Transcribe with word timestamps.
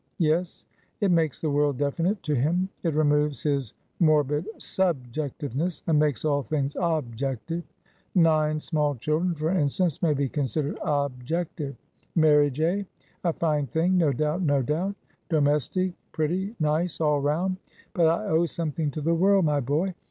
Yes, 0.17 0.65
it 0.99 1.11
makes 1.11 1.39
the 1.39 1.49
world 1.51 1.77
definite 1.77 2.23
to 2.23 2.33
him; 2.33 2.69
it 2.81 2.95
removes 2.95 3.43
his 3.43 3.75
morbid 3.99 4.47
_sub_jectiveness, 4.57 5.83
and 5.85 5.99
makes 5.99 6.25
all 6.25 6.41
things 6.41 6.73
_ob_jective; 6.73 7.61
nine 8.15 8.59
small 8.59 8.95
children, 8.95 9.35
for 9.35 9.51
instance, 9.51 10.01
may 10.01 10.15
be 10.15 10.27
considered 10.27 10.75
_ob_jective. 10.77 11.75
Marriage, 12.15 12.57
hey! 12.57 12.87
A 13.23 13.31
fine 13.33 13.67
thing, 13.67 13.95
no 13.95 14.11
doubt, 14.11 14.41
no 14.41 14.63
doubt: 14.63 14.95
domestic 15.29 15.93
pretty 16.13 16.55
nice, 16.59 16.99
all 16.99 17.21
round. 17.21 17.57
But 17.93 18.07
I 18.07 18.25
owe 18.25 18.47
something 18.47 18.89
to 18.89 19.01
the 19.01 19.13
world, 19.13 19.45
my 19.45 19.59
boy! 19.59 19.93